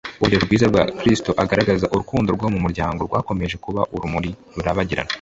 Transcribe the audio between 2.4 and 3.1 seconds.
mu muryango